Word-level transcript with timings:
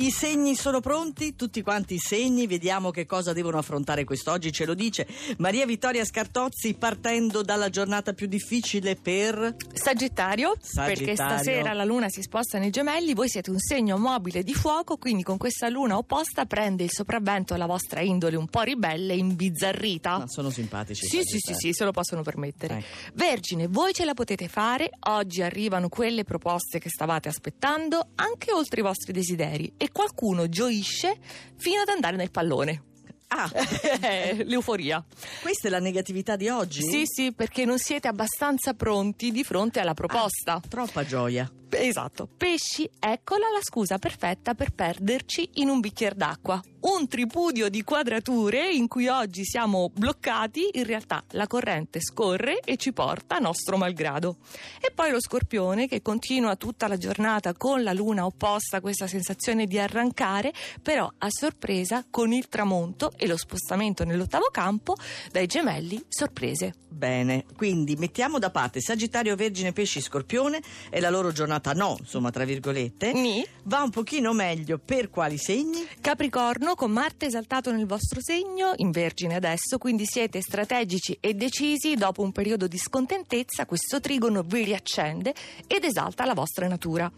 I 0.00 0.10
segni 0.10 0.54
sono 0.54 0.80
pronti? 0.80 1.36
Tutti 1.36 1.60
quanti 1.60 1.92
i 1.92 1.98
segni? 1.98 2.46
Vediamo 2.46 2.90
che 2.90 3.04
cosa 3.04 3.34
devono 3.34 3.58
affrontare 3.58 4.04
quest'oggi, 4.04 4.50
ce 4.50 4.64
lo 4.64 4.72
dice 4.72 5.06
Maria 5.36 5.66
Vittoria 5.66 6.06
Scartozzi 6.06 6.72
partendo 6.72 7.42
dalla 7.42 7.68
giornata 7.68 8.14
più 8.14 8.26
difficile 8.26 8.96
per... 8.96 9.56
Sagittario, 9.74 10.54
Sagittario. 10.58 10.94
perché 10.94 11.14
stasera 11.14 11.74
la 11.74 11.84
luna 11.84 12.08
si 12.08 12.22
sposta 12.22 12.58
nei 12.58 12.70
gemelli, 12.70 13.12
voi 13.12 13.28
siete 13.28 13.50
un 13.50 13.58
segno 13.58 13.98
mobile 13.98 14.42
di 14.42 14.54
fuoco, 14.54 14.96
quindi 14.96 15.22
con 15.22 15.36
questa 15.36 15.68
luna 15.68 15.98
opposta 15.98 16.46
prende 16.46 16.82
il 16.82 16.90
sopravvento 16.90 17.54
la 17.56 17.66
vostra 17.66 18.00
indole 18.00 18.36
un 18.36 18.46
po' 18.46 18.62
ribelle 18.62 19.12
e 19.12 19.18
imbizzarrita. 19.18 20.16
Ma 20.16 20.28
sono 20.28 20.48
simpatici. 20.48 21.04
Sì, 21.04 21.20
sì, 21.22 21.36
sì, 21.38 21.52
sì, 21.52 21.72
se 21.74 21.84
lo 21.84 21.92
possono 21.92 22.22
permettere. 22.22 22.78
Ecco. 22.78 22.86
Vergine, 23.12 23.66
voi 23.66 23.92
ce 23.92 24.06
la 24.06 24.14
potete 24.14 24.48
fare. 24.48 24.88
Oggi 25.08 25.42
arrivano 25.42 25.90
quelle 25.90 26.24
proposte 26.24 26.78
che 26.78 26.88
stavate 26.88 27.28
aspettando, 27.28 28.12
anche 28.14 28.50
oltre 28.50 28.80
i 28.80 28.82
vostri 28.82 29.12
desideri. 29.12 29.70
E 29.76 29.88
qualcuno 29.92 30.48
gioisce 30.48 31.16
fino 31.56 31.80
ad 31.80 31.88
andare 31.88 32.16
nel 32.16 32.30
pallone. 32.30 32.82
Ah, 33.28 33.48
L'euforia. 34.44 35.04
questa 35.40 35.68
è 35.68 35.70
la 35.70 35.78
negatività 35.78 36.34
di 36.34 36.48
oggi? 36.48 36.82
Sì, 36.82 37.02
sì, 37.04 37.32
perché 37.32 37.64
non 37.64 37.78
siete 37.78 38.08
abbastanza 38.08 38.74
pronti 38.74 39.30
di 39.30 39.44
fronte 39.44 39.78
alla 39.78 39.94
proposta. 39.94 40.60
Troppa 40.68 41.04
gioia. 41.04 41.50
Esatto. 41.70 42.28
Pesci, 42.36 42.88
eccola 42.98 43.46
la 43.52 43.62
scusa 43.62 43.98
perfetta 43.98 44.54
per 44.54 44.72
perderci 44.72 45.50
in 45.54 45.68
un 45.68 45.80
bicchiere 45.80 46.16
d'acqua. 46.16 46.60
Un 46.80 47.06
tripudio 47.08 47.68
di 47.68 47.82
quadrature 47.82 48.70
in 48.70 48.88
cui 48.88 49.06
oggi 49.06 49.44
siamo 49.44 49.90
bloccati, 49.92 50.70
in 50.72 50.84
realtà 50.84 51.22
la 51.32 51.46
corrente 51.46 52.00
scorre 52.00 52.60
e 52.60 52.78
ci 52.78 52.94
porta 52.94 53.36
a 53.36 53.38
nostro 53.38 53.76
malgrado. 53.76 54.38
E 54.80 54.90
poi 54.90 55.10
lo 55.10 55.20
scorpione 55.20 55.86
che 55.86 56.00
continua 56.00 56.56
tutta 56.56 56.88
la 56.88 56.96
giornata 56.96 57.52
con 57.52 57.82
la 57.82 57.92
luna 57.92 58.24
opposta, 58.24 58.80
questa 58.80 59.06
sensazione 59.06 59.66
di 59.66 59.78
arrancare, 59.78 60.54
però 60.82 61.10
a 61.18 61.26
sorpresa 61.28 62.06
con 62.08 62.32
il 62.32 62.48
tramonto 62.48 63.12
e 63.14 63.26
lo 63.26 63.36
spostamento 63.36 64.04
nell'ottavo 64.04 64.48
campo 64.50 64.94
dai 65.30 65.46
gemelli 65.46 66.02
sorprese. 66.08 66.74
Bene, 66.88 67.44
quindi 67.56 67.94
mettiamo 67.96 68.38
da 68.38 68.50
parte 68.50 68.80
Sagittario, 68.80 69.36
Vergine, 69.36 69.72
Pesci, 69.72 70.00
Scorpione 70.00 70.60
e 70.88 70.98
la 71.00 71.10
loro 71.10 71.30
giornata 71.30 71.59
no, 71.74 71.96
insomma, 71.98 72.30
tra 72.30 72.44
virgolette. 72.44 73.12
Ni? 73.12 73.44
Va 73.64 73.82
un 73.82 73.90
pochino 73.90 74.32
meglio 74.32 74.78
per 74.78 75.10
quali 75.10 75.38
segni? 75.38 75.86
Capricorno 76.00 76.74
con 76.74 76.90
Marte 76.90 77.26
esaltato 77.26 77.70
nel 77.70 77.86
vostro 77.86 78.20
segno, 78.22 78.72
in 78.76 78.90
Vergine 78.90 79.34
adesso, 79.34 79.78
quindi 79.78 80.04
siete 80.06 80.40
strategici 80.40 81.16
e 81.20 81.34
decisi, 81.34 81.94
dopo 81.94 82.22
un 82.22 82.32
periodo 82.32 82.66
di 82.66 82.78
scontentezza 82.78 83.66
questo 83.66 84.00
trigono 84.00 84.42
vi 84.42 84.64
riaccende 84.64 85.34
ed 85.66 85.84
esalta 85.84 86.24
la 86.24 86.34
vostra 86.34 86.66
natura. 86.68 87.10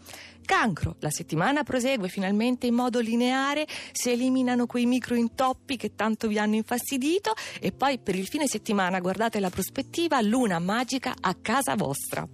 Cancro, 0.45 0.97
la 0.99 1.09
settimana 1.09 1.63
prosegue 1.63 2.09
finalmente 2.09 2.67
in 2.67 2.73
modo 2.73 2.99
lineare, 2.99 3.65
si 3.91 4.11
eliminano 4.11 4.65
quei 4.65 4.85
micro 4.85 5.15
intoppi 5.15 5.77
che 5.77 5.95
tanto 5.95 6.27
vi 6.27 6.37
hanno 6.37 6.55
infastidito 6.55 7.33
e 7.59 7.71
poi 7.71 7.97
per 7.97 8.15
il 8.15 8.27
fine 8.27 8.47
settimana 8.47 8.99
guardate 8.99 9.39
la 9.39 9.49
prospettiva 9.49 10.19
luna 10.21 10.59
magica 10.59 11.15
a 11.19 11.33
casa 11.41 11.75
vostra. 11.75 12.27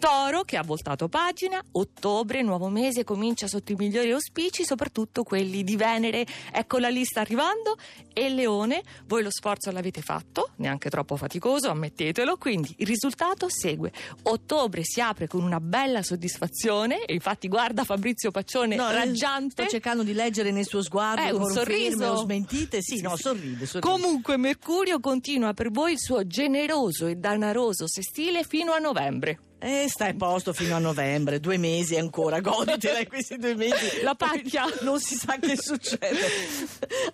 Toro 0.00 0.44
che 0.44 0.56
ha 0.56 0.62
voltato 0.62 1.08
pagina, 1.08 1.62
ottobre, 1.72 2.40
nuovo 2.40 2.70
mese, 2.70 3.04
comincia 3.04 3.46
sotto 3.46 3.72
i 3.72 3.74
migliori 3.74 4.10
auspici, 4.12 4.64
soprattutto 4.64 5.24
quelli 5.24 5.62
di 5.62 5.76
Venere, 5.76 6.26
ecco 6.52 6.78
la 6.78 6.88
lista 6.88 7.20
arrivando, 7.20 7.76
e 8.14 8.30
Leone, 8.30 8.82
voi 9.06 9.22
lo 9.22 9.30
sforzo 9.30 9.70
l'avete 9.70 10.00
fatto, 10.00 10.52
neanche 10.56 10.88
troppo 10.88 11.16
faticoso, 11.16 11.68
ammettetelo, 11.68 12.38
quindi 12.38 12.74
il 12.78 12.86
risultato 12.86 13.50
segue. 13.50 13.92
Ottobre 14.22 14.80
si 14.84 15.02
apre 15.02 15.26
con 15.26 15.42
una 15.42 15.60
bella 15.60 16.02
soddisfazione, 16.02 17.04
e 17.04 17.12
infatti 17.12 17.46
guarda 17.48 17.84
Fabrizio 17.84 18.30
Paccione 18.30 18.76
No, 18.76 18.88
eh, 18.88 18.94
raggiante. 18.94 19.62
Sto 19.64 19.70
cercando 19.70 20.02
di 20.02 20.14
leggere 20.14 20.50
nel 20.50 20.64
suo 20.66 20.82
sguardo 20.82 21.20
Eh, 21.22 21.30
un 21.32 21.50
sorriso. 21.50 22.16
smentite. 22.16 22.80
Sì, 22.80 22.96
Sì, 22.96 23.02
no, 23.02 23.16
sì. 23.16 23.22
sorride, 23.22 23.66
sorride. 23.66 23.80
Comunque 23.86 24.38
Mercurio 24.38 24.98
continua 24.98 25.52
per 25.52 25.70
voi 25.70 25.92
il 25.92 26.00
suo 26.00 26.26
generoso 26.26 27.06
e 27.06 27.16
danaroso 27.16 27.86
sestile 27.86 28.44
fino 28.44 28.72
a 28.72 28.78
novembre. 28.78 29.40
Eh, 29.62 29.86
stai 29.90 30.10
a 30.10 30.14
posto 30.14 30.54
fino 30.54 30.74
a 30.74 30.78
novembre, 30.78 31.38
due 31.38 31.58
mesi 31.58 31.94
ancora, 31.96 32.40
goditela 32.40 33.04
questi 33.06 33.36
due 33.36 33.54
mesi. 33.54 34.00
La 34.02 34.14
pacchia. 34.14 34.64
Non 34.80 34.98
si 35.00 35.16
sa 35.16 35.36
che 35.38 35.56
succede. 35.60 36.16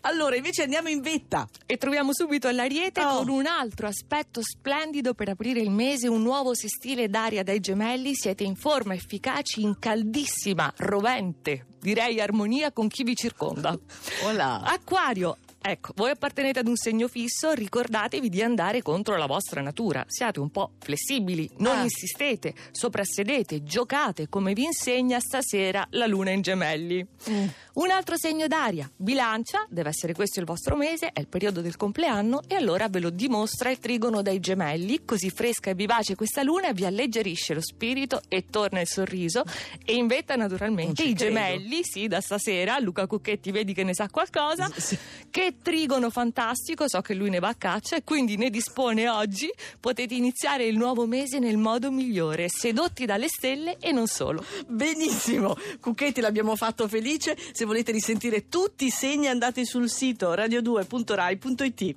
Allora, 0.02 0.36
invece 0.36 0.62
andiamo 0.62 0.88
in 0.88 1.00
vetta. 1.00 1.48
E 1.66 1.76
troviamo 1.76 2.14
subito 2.14 2.48
l'Ariete 2.50 3.04
Oh. 3.04 3.18
con 3.18 3.28
un 3.30 3.46
altro 3.46 3.88
aspetto 3.88 4.40
splendido 4.42 5.12
per 5.14 5.28
aprire 5.30 5.58
il 5.60 5.70
mese, 5.70 6.06
un 6.08 6.22
nuovo 6.22 6.54
sestile 6.54 7.08
d'aria 7.08 7.42
dai 7.42 7.58
gemelli. 7.58 8.14
Siete 8.14 8.44
in 8.44 8.54
forma, 8.54 8.94
efficaci, 8.94 9.62
in 9.62 9.78
caldissima, 9.80 10.72
rovente, 10.76 11.66
direi 11.80 12.20
armonia 12.20 12.70
con 12.70 12.86
chi 12.86 13.02
vi 13.02 13.16
circonda. 13.16 13.76
Hola. 14.24 14.62
Acquario. 14.62 15.36
Ecco, 15.68 15.90
voi 15.96 16.10
appartenete 16.10 16.60
ad 16.60 16.68
un 16.68 16.76
segno 16.76 17.08
fisso, 17.08 17.50
ricordatevi 17.50 18.28
di 18.28 18.40
andare 18.40 18.82
contro 18.82 19.16
la 19.16 19.26
vostra 19.26 19.60
natura. 19.60 20.04
Siate 20.06 20.38
un 20.38 20.48
po' 20.50 20.74
flessibili, 20.78 21.50
non 21.58 21.78
Ah. 21.78 21.82
insistete, 21.82 22.54
soprassedete, 22.70 23.64
giocate 23.64 24.28
come 24.28 24.52
vi 24.52 24.62
insegna 24.62 25.18
stasera 25.18 25.84
la 25.90 26.06
luna 26.06 26.30
in 26.30 26.42
gemelli. 26.42 27.04
Mm. 27.28 27.46
Un 27.76 27.90
altro 27.90 28.16
segno 28.16 28.46
d'aria, 28.46 28.90
bilancia, 28.96 29.66
deve 29.68 29.90
essere 29.90 30.14
questo 30.14 30.40
il 30.40 30.46
vostro 30.46 30.76
mese, 30.76 31.10
è 31.12 31.20
il 31.20 31.28
periodo 31.28 31.60
del 31.60 31.76
compleanno 31.76 32.40
e 32.48 32.54
allora 32.54 32.88
ve 32.88 33.00
lo 33.00 33.10
dimostra 33.10 33.68
il 33.70 33.78
trigono 33.78 34.22
dai 34.22 34.40
gemelli, 34.40 35.04
così 35.04 35.28
fresca 35.28 35.68
e 35.68 35.74
vivace 35.74 36.14
questa 36.14 36.42
luna 36.42 36.72
vi 36.72 36.86
alleggerisce 36.86 37.52
lo 37.52 37.60
spirito 37.60 38.22
e 38.28 38.46
torna 38.48 38.80
il 38.80 38.86
sorriso 38.86 39.42
e 39.84 39.92
in 39.94 40.06
vetta 40.06 40.36
naturalmente 40.36 41.02
i 41.02 41.14
credo. 41.14 41.24
gemelli, 41.24 41.80
sì, 41.84 42.06
da 42.08 42.22
stasera, 42.22 42.78
Luca 42.78 43.06
Cucchetti 43.06 43.50
vedi 43.50 43.74
che 43.74 43.84
ne 43.84 43.92
sa 43.92 44.08
qualcosa, 44.08 44.70
Sì. 44.74 44.96
che 45.30 45.56
trigono 45.62 46.08
fantastico, 46.08 46.88
so 46.88 47.02
che 47.02 47.12
lui 47.12 47.28
ne 47.28 47.40
va 47.40 47.48
a 47.48 47.54
caccia 47.56 47.96
e 47.96 48.04
quindi 48.04 48.38
ne 48.38 48.48
dispone 48.48 49.06
oggi, 49.06 49.50
potete 49.78 50.14
iniziare 50.14 50.64
il 50.64 50.78
nuovo 50.78 51.04
mese 51.06 51.38
nel 51.40 51.58
modo 51.58 51.90
migliore, 51.90 52.46
sedotti 52.48 53.04
dalle 53.04 53.28
stelle 53.28 53.76
e 53.80 53.92
non 53.92 54.06
solo. 54.06 54.42
Benissimo, 54.66 55.54
Cucchetti 55.78 56.22
l'abbiamo 56.22 56.56
fatto 56.56 56.88
felice. 56.88 57.36
Se 57.52 57.64
volete 57.66 57.92
risentire 57.92 58.48
tutti 58.48 58.86
i 58.86 58.90
segni 58.90 59.28
andate 59.28 59.64
sul 59.64 59.90
sito 59.90 60.32
radio2.rai.it. 60.32 61.96